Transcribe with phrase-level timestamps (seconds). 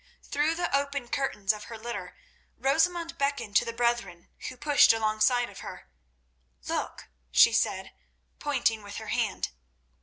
[0.23, 2.17] Through the open curtains of her litter
[2.57, 5.91] Rosamund beckoned to the brethren, who pushed alongside of her.
[6.67, 7.91] "Look," she said,
[8.39, 9.49] pointing with her hand.